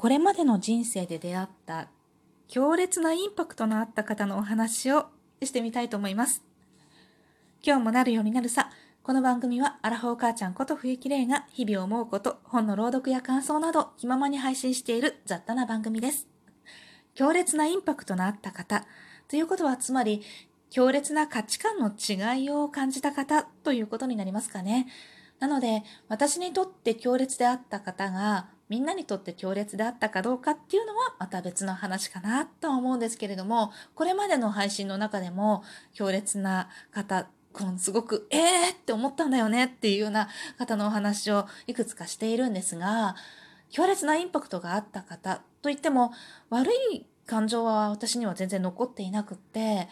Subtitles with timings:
[0.00, 1.90] これまでの人生で出会った
[2.48, 5.08] 強烈なインパクトのあった方のお話を
[5.42, 6.42] してみたいと思います。
[7.62, 8.70] 今日もなるようになるさ。
[9.02, 16.26] この番組は、アラフォー母ちゃんこと冬木玲が日々思うこと、本の朗読や感想など気ままに配信している雑多な番組です。
[17.14, 18.86] 強烈なインパクトのあった方、
[19.28, 20.22] ということはつまり、
[20.70, 24.86] 強烈な価値観の違いを感じた方ということになりますかね。
[25.40, 43.16] なので、私にとって強烈であった方が、みんなにとって強烈であったかどうかっていうのはまた別の話かなとは思うんですけれども、これまでの配信の中でも強烈な方、このすごく、えーって思ったんだよねっていうような方のお話をいくつかしているんですが、
[43.70, 46.12] 強烈なインパクトがあった方といっても、
[46.48, 49.88] 悪い感情は私には全然残っていなくって、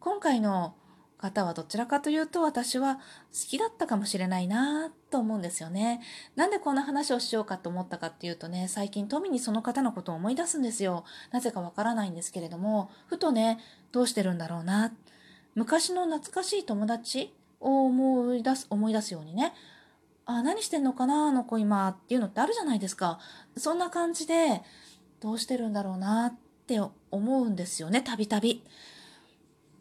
[0.00, 0.74] 今回の
[1.22, 3.00] 方はどちらかというと私は好
[3.48, 6.02] きだったかもしれないなと思うんですよね。
[6.34, 11.04] なんでこんな話をしようかと思ったかっていうとね、最近富にその方のことを思い出すんですよ。
[11.30, 13.60] なぜかわからないんですけれども、ふとね、
[13.92, 14.92] どうしてるんだろうな。
[15.54, 19.54] 昔の懐かしい友達を思い出す、思い出すようにね。
[20.26, 23.20] あ、何してんのかなあの子今っていうのってあるじゃないですか。
[23.56, 24.62] そんな感じで、
[25.20, 26.34] どうしてるんだろうなっ
[26.66, 26.80] て
[27.12, 28.64] 思うんですよね、たびたび。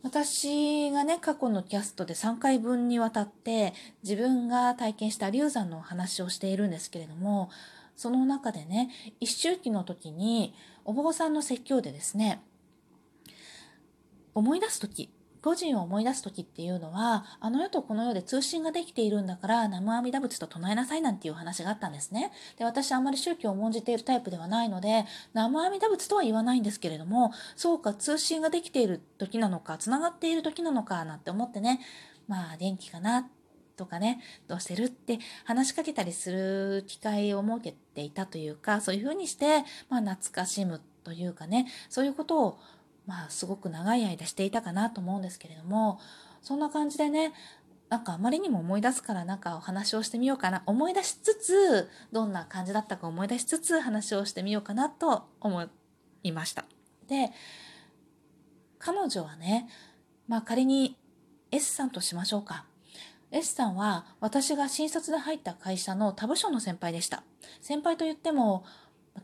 [0.03, 7.49] 私がね、過去のキャストで3回分にわたって自分が体験した流産の話をしているんですけれども、
[7.95, 12.41] その中でね、一周期の時にお坊さんの説教でですね、
[14.33, 22.31] 思い出す時、個人を思い出す時っていうのは、あの世とこの世で通信ができているんだから、南無阿弥陀仏と唱えなさいなんていう話があったんですね。
[22.57, 31.79] で、私あんまり宗教を重んじているタイプではないので、南無阿弥陀仏とは言わないんですけれども、そうか、通信ができている時なのか、繋がっている時なのか、なんて思ってね、
[32.27, 33.29] まあ、元気かな、
[33.77, 42.59] とかね、どうしてるって話しかけたりする機会を設けていたというか、そういうふうにして、まあ、懐かしむというかね、そういうことを
[43.11, 45.99] まあすごく長い間していたかなと思うんですけれども
[46.41, 47.33] そんな感じでね
[47.89, 55.67] なんかあまりにも思い出すからなんかお話をしてみようかな思い出しつつどんな感じだったか思い出しつつ話をしてみようかなと思
[56.23, 56.63] いました。
[57.09, 57.31] で
[58.79, 59.67] 彼女はね
[60.29, 60.95] まあ仮に
[61.51, 62.63] S さんとしましょうか。
[63.31, 67.23] S さんは私が新卒で入った会社の他部署の先輩でした。
[67.61, 68.63] 先輩と言っても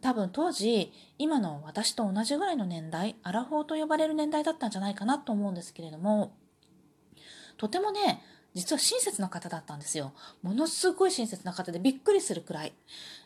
[0.01, 6.33] 多分当時今の私と同じぐらいの年代アラフォーと呼ばれる年代だったんじゃないかなと思うんですけれども
[7.57, 8.21] とてもね
[8.53, 10.13] 実は親切な方だったんですよ。
[10.41, 12.73] ものすごい親切な方でびっくりするくらい。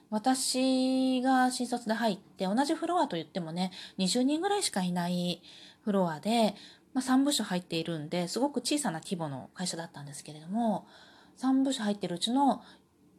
[0.09, 5.41] 私が新卒で入って同じフロアといってもね20人ぐらいしかいない
[5.85, 6.53] フロアで、
[6.93, 10.85] まあ、3部署入っているんですごく小さな規模の会社だったんですけれども
[11.39, 12.61] 3部署入ってるうちの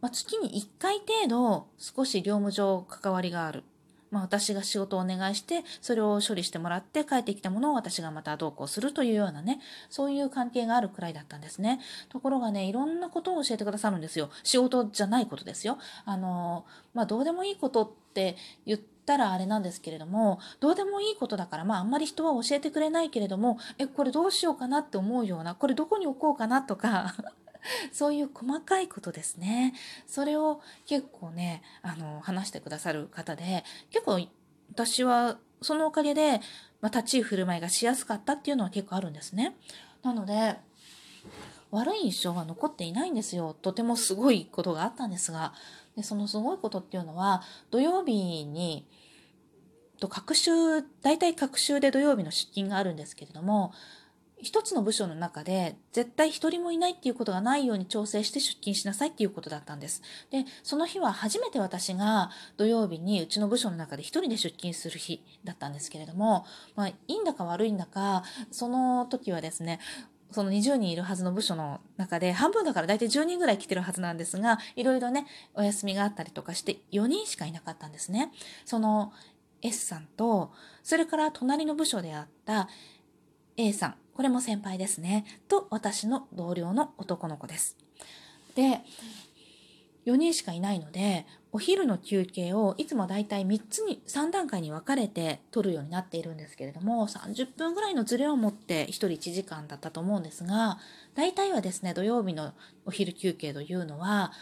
[0.02, 3.62] まあ、月に1回程度少し業務上関わりがある。
[4.10, 11.80] まあ、私が仕事をお願いして、それを処理してもらって帰ってきたものを私がまた同行するというようなね、そういう関係があるくらいだったんですね。
[12.10, 14.28] ところがね、いろんなことを教えてくださるんですよ。
[14.42, 15.78] 仕事じゃないことですよ。
[16.04, 18.36] あの、まあ、どうでもいいことって
[18.66, 27.14] 言ったらあれなんですけれども、どうでもいいことだから、まああんまり人は教えてくれないけれども、え、これどうしようかなって思うような、これどこに置こうかなとか
[27.92, 29.74] そういう細かいことですね。
[30.06, 34.20] それを結構ね、あの、話してくださる方で、結構
[34.70, 36.40] 私はそのおかげで、
[36.80, 39.56] まあ、立ち居振る舞いがしやすかったっていうのは結構あるんですね。
[40.02, 40.56] なので、
[41.70, 43.54] 悪い印象は残っていないんですよ。
[43.54, 45.54] とてもすごいことがあったんですが、
[45.96, 48.86] でそのすごいことっていうのは、土曜日に、
[49.98, 50.50] と、各週、
[51.00, 53.72] 大体各週で土曜日の出勤があるんですけれども、
[54.42, 60.02] 一つの部署の中で絶対一人もいないっていうことがないように調整して出勤しなさいっていうことだったんです。
[60.30, 66.44] で、その日は初めて私が土曜日にうちの部署の中で一人で出勤する日だったんですけれども、
[66.74, 69.78] まあいいんだか悪いんだか、その時はですね、
[70.32, 78.32] その20人いるはずの部署の中で半分だから大体10人ぐらい来てるはずなんですが、いろいろね、お休みがあったりとかして4人しかいなかったんですね。
[78.64, 79.12] その
[79.60, 80.52] S さんと、
[80.82, 82.68] それから隣の部署であった
[83.56, 85.24] A さん、これも先輩ですね。
[85.48, 87.76] と、私の同僚の男の子です。
[88.54, 88.80] で、
[90.06, 100.78] 4人しかいないので、お昼の休憩をいつもだいたい3つに、3段階に分かれて取るようになっているんですけれども、30分ぐらいのズレを持って1人1時間だったと思うんですが、
[101.14, 102.52] 大体はですね、土曜日の
[102.86, 104.32] お昼休憩というのは、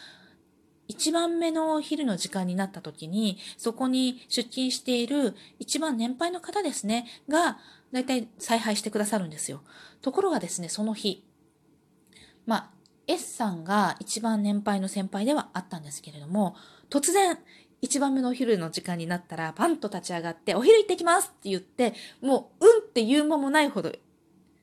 [0.89, 7.59] 1番目のお昼の時間になった時に、そこに出勤している一番年配の方ですね、が、
[7.92, 9.62] だいたい采配してくださるんですよ。
[10.00, 11.25] ところがですね、その日、
[12.46, 12.70] まあ、
[13.06, 16.54] S さんが一番年配の先輩ではあったんですけれども、
[16.88, 17.38] 突然、
[17.82, 23.92] 一番目のお昼の時間になったら、パンと立ち上がって、お昼行ってきますって言って、もう、うんって言う間もないほど、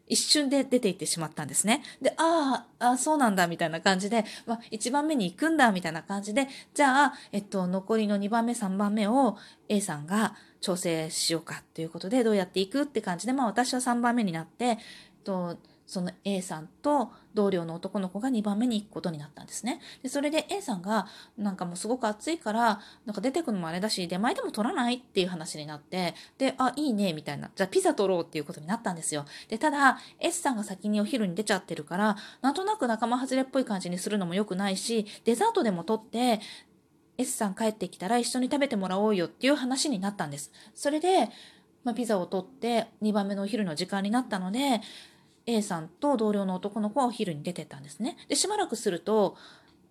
[0.08, 1.84] 一瞬で出て行ってしまったんですね。
[2.02, 9.38] で、ああ、そうなんだ、みたいな感じで、まあ、1番目に行くんだ、みたいな感じで、じゃあ、えっと、残りの2番目、3番目を
[9.70, 14.78] A さんが調整しようかということで、どうやっていくって感じで、まあ、私は3番目になって、えっ
[15.24, 15.58] と、
[15.88, 19.80] その A さんと同僚の男の子が2番目に行くことになったんですね。
[20.04, 21.08] で、それで A さんが、
[21.38, 27.50] なんかもうすごく暑いから、なんか出てくのもあれだし、出前でも取らないっていう話になって、で、あ、いいね、みたいな。
[27.56, 29.26] じゃあピザ取ろうっていうことになったんですよ。
[29.48, 36.42] で、ただ、S さんが先にお昼に出ちゃってるから、なんとなく仲間外れっぽい感じにするのも良くないし、デザートでも取って、
[37.18, 40.52] S さん帰ってきたら一緒に食べてもらおうよっていう話になったんです。
[40.76, 41.30] それで、
[41.84, 44.82] まあ、ピザを取って2番目のお昼の時間になったので、
[45.48, 48.18] A さんと同僚の男の子はお昼に出てったんですね。
[48.28, 49.36] で、しばらくすると、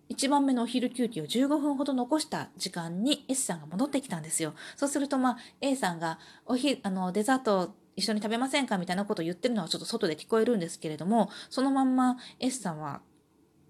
[0.09, 4.53] 1番目のお昼休憩を15分ほど残した時間に S さんが戻ってきたんですよ。
[4.77, 13.01] そうすると、まあ、A さんがおひあのデザート一緒に食べませんかみたいなことを言ってるのはちょっと外で聞こえるんですけれども、そのまんま S さんは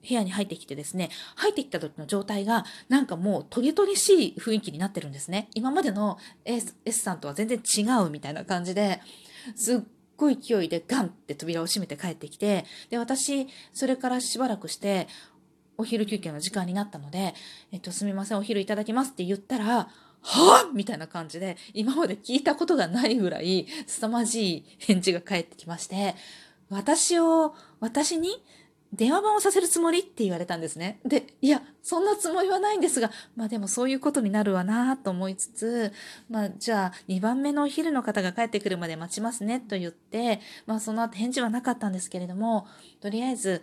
[0.08, 5.50] 部屋に入ってきてですね、入ってきた時の状態がなんかもうトゲトゲしい雰囲気になってるんですね。
[5.56, 9.02] 今までの S, S さんとは全然違うみたいな感じで、
[9.56, 9.80] すっ
[10.18, 15.08] ごい勢いでガンって扉を閉めて帰ってきて、で、私、それからしばらくして、
[15.78, 17.36] お昼休憩の時間になったので、
[17.72, 26.16] えっと、すみません、お昼いただきますって言ったら、はぁみたいな感じで、今まで聞いたことがないぐらい、凄まじい返事が返ってきまして、
[26.70, 28.44] 私を、私に
[28.94, 30.00] 電話番をさせるつもり？
[30.00, 31.00] って言われたんですね。
[31.06, 35.94] で、いや、そんなつもりはないんですが、まあでもそういうことになるわなと思いつつ、
[36.30, 42.66] まあじゃあ2番目のお昼の方が帰ってくるまで待ちますねと言って、まあその後返事はなかったんですけれども、
[43.02, 43.62] とりあえず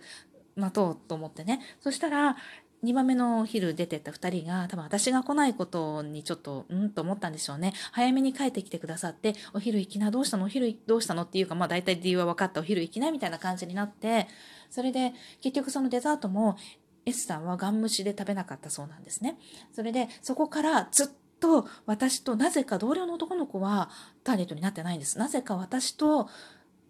[0.55, 1.59] 待とうと思ってね。
[1.81, 2.37] そしたら、
[2.85, 7.73] 2番目のお昼出てった2人が多分私が来ないことにちょっとうんと思ったんでしょうね。
[7.91, 10.45] 早めに帰ってきてくださってお昼行きなどうしたの？
[10.45, 11.23] お昼どうしたの？
[11.23, 12.61] っていうかまあ大体理由は分かった。
[12.61, 14.27] お昼行きなみたいな感じになって
[14.69, 16.57] それで結局そのデザートも
[17.05, 19.37] S さんはガン虫で食べなかったそうなんですね。
[19.73, 21.07] それでそこからずっ
[21.39, 23.89] と私となぜか同僚の男の子は
[24.23, 25.17] ターゲットになってないんです。
[25.17, 26.29] なぜか私と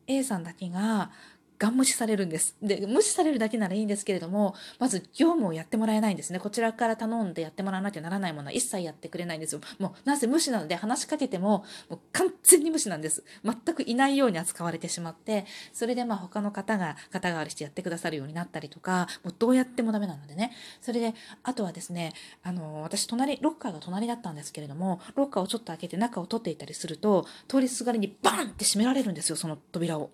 [0.08, 1.12] A さんだけが
[1.58, 2.56] ガン無視されるんです。
[2.62, 6.40] で、無視されるだけならいいんですけれども、まず業務をやってもらえないんですね。
[6.40, 9.62] こちらから頼んでやってもらわなきゃならないものは一切やってくれないんですよ。
[9.80, 13.24] もう、なぜ無視なので話しかけても、もう完全に無視なんです。
[13.44, 20.52] 全くいないように扱われてしまって、それでまあ他の方が肩代わりしてやってくださるようになったりとか、もうどうやってもダメなのでね。
[20.82, 21.14] それで、
[21.44, 22.14] あとはですね、
[22.44, 30.12] あの、私隣、ロッカーが隣だったんですけれども、ロッカーをちょっと開けて中を取っていたりすると、通りすがりにバンって閉められるんですよ、その扉を。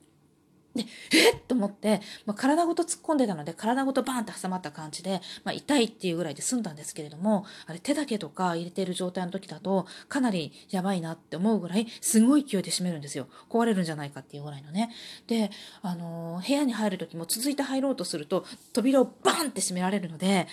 [0.76, 1.42] で、えっ？
[1.48, 13.28] と思って、まあ、体ごと突っ込んでたので、体ごとバーンって挟まった感じで、まあ、痛いっていうぐらいで済んだんですけれども、あれ手だけとか入れてる状態の時だと、かなりやばいなって思うぐらい、すごい勢いで閉めるんですよ。
[13.50, 14.92] 壊れるんじゃないかっていうぐらいのね。
[15.28, 15.52] で、
[15.82, 20.48] あのー、部屋に入る時も続いて入ろうとすると、扉をバーンって閉められるので、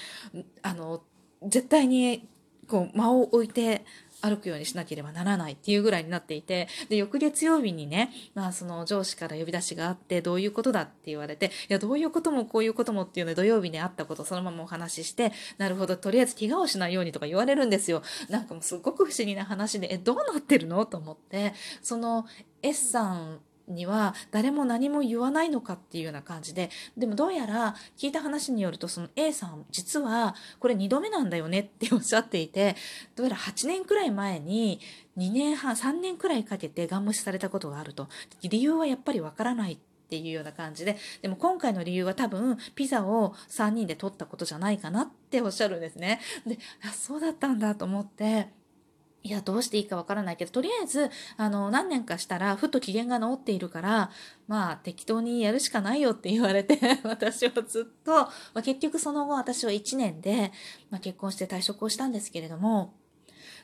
[0.63, 2.29] あのー、絶対に、
[2.67, 3.85] こう、間を置いて、
[4.21, 18.03] 歩くようにしなければならないっていうぐらいになっていて、で、翌月曜日にね、まあその上司から呼び出しがあって、どういうことだって言われて、いや、どういうこともこういうこともっていうので土曜日にあったことそのままお話しして、なるほど、とりあえず怪我をしないようにとか言われるんですよ。
[18.29, 20.85] なんかもうすっごく不思議な話で、え、どうなってるの？
[20.87, 22.27] と思って、その
[22.63, 32.77] S さんには誰も何も言わないのかっていうような感じででもどうやら聞いた話によるとその A さん実はこれ2度目なんだよねっておっしゃっていて
[33.17, 34.81] どうやら8年くらい前に
[35.17, 38.09] 2年半3年くらいかけてガン無視されたことがあると
[38.43, 46.21] 理由はやっぱりわからないっていうような感じででも今回の理由は多分ピザを3人で取ったことじゃないかなっておっしゃるんですね。
[46.47, 46.59] で
[46.95, 48.49] そうだったんだと思って
[49.25, 54.11] いや、どうしていいかわからないけど、とりあえず、あの、何年かしたら、ふと機嫌が治っているから、
[54.47, 60.53] まあ、適当にやるしかないよって言われて、 私はずっと、まあ、結局その後、私は1年で、
[60.91, 62.95] まあ、結婚して退職をしたんですけれども、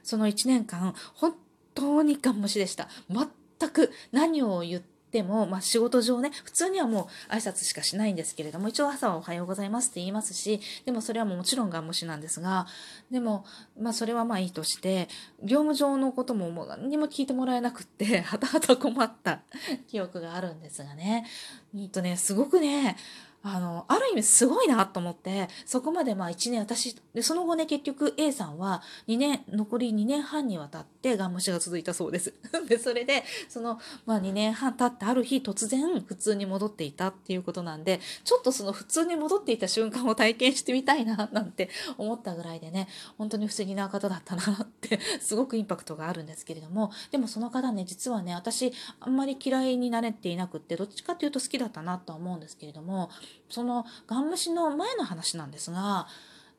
[0.03, 1.35] その1年間、本
[1.75, 2.89] 当にガン無視でした。
[3.09, 12.67] 全く何を言って、でも、まあ、仕事上ね、普通にはもう挨拶しかしないんですけれども、一応朝はおはようございますって言いますし、でもそれはもちろんガン無視なんですが、
[13.13, 13.45] でも、
[13.81, 15.07] まあ、それはまあいいとして、
[15.41, 19.43] 業務上のことももう何にも聞いてもらえなくって、 はたはた困った
[19.87, 21.25] 記憶があるんですがね。
[21.73, 22.97] うんとね、すごくね、
[23.47, 32.33] あの、ある意味すごいなと思って、そこまでまあ1年、私、で、その後ね、結局 A さんは2年、残り2年半にわたってガン無視が続いたそうです。
[32.67, 53.11] で、それで、その、まあ2年半経ってある日突然普通に戻っていたっていうことなんで、ちょっとその普通に戻っていた瞬間を体験してみたいな、 なんて思ったぐらいでね、本当に不思議な方だったなって、 すごくインパクトがあるんですけれども、でもその方ね、実はね、私、あんまり嫌いになれていなくって、どっちかっていうと好きだったなとは思うんですけれども、
[53.49, 56.07] そのガン虫の前の話なんですが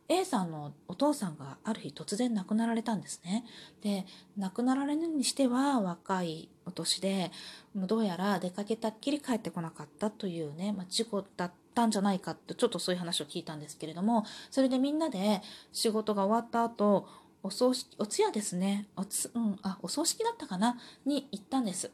[0.08, 3.44] A さんのお父さんがある日突然亡くなられたんですね。
[3.82, 4.06] で
[4.38, 7.32] 亡くなられるにしては若いお年で
[7.76, 15.42] どうやら出かけたっきり帰ってこなかったというね、まあ、事故だったんじゃないかってちょっとそういう話を聞いたんですけれどもそれでみんなで
[15.74, 17.08] 仕事が終わった後
[17.42, 20.78] お葬式お通夜ですねおつ、うん、あお葬式だったかな？
[21.06, 21.90] に行ったんです。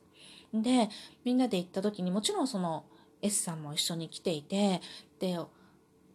[0.53, 0.89] で
[1.23, 2.83] みんなで行った時にもちろんその
[3.21, 4.81] S さんも一緒に来ていて
[5.19, 5.37] で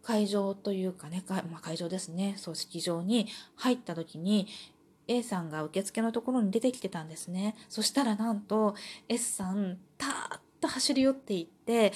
[0.03, 2.35] 会場というかね、まあ、会場ですね。
[2.37, 4.47] 葬式場に入った時に
[5.07, 7.55] A さんが受付のところに出てきてたんですね。
[7.67, 8.75] そしたらなんと
[9.09, 11.91] S さんたーっと走り寄っていって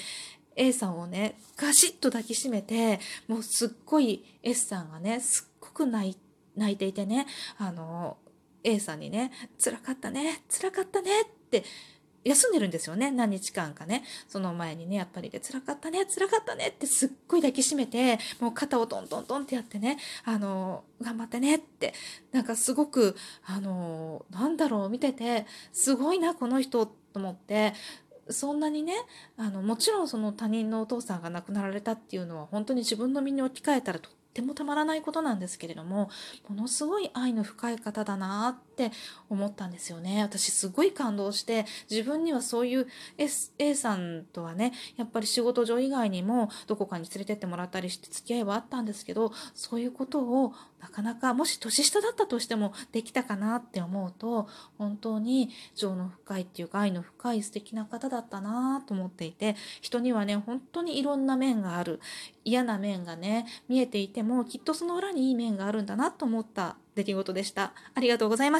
[0.56, 6.18] A さんをねガシッと抱きしめてもうすっごい S さんがねすっごく泣
[6.58, 7.28] いていてね
[7.58, 8.18] あの
[8.64, 9.32] A さんにね
[9.64, 11.64] 「辛かったね辛かったね」って
[12.24, 14.04] 休んでるんですよね何日間かね。
[14.28, 21.94] その前にねやっぱりで辛かったね辛かったねってすっごい抱きしめてもう肩をトントントンってやってねあの頑張ってねって
[22.32, 27.74] なんかすごくあのなんだろう見ててすごいなこの人と思って
[28.30, 28.94] そんなにね
[29.38, 36.10] あのもちろんその他人のお父さんが亡くなられたっていうのは本当に自分の身に置き換えたらとってもたまらないことなんですけれども
[36.48, 38.98] ものすごい愛の深い方だなっって
[39.30, 54.48] 思ったんですよね私すごい感動して自分にはそういう S A さんとはねやっぱり仕事上以外にもどこかに連れてってもらったりして付き合いはあったんですけどそういうことをなかなかもし年下だったとしてもできたかなって思うと
[54.80, 62.00] 本当に情の深いっていうか愛の深い素敵な方だったなと思っていて人にはね本当にいろんな面がある
[62.44, 67.74] 嫌な面がね見えていてもきっとその裏にいい面があるんだなと思った出来事でした。
[67.96, 68.60] ありがとうございま